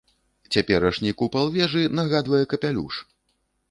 [0.53, 2.95] Цяперашні купал вежы нагадвае капялюш!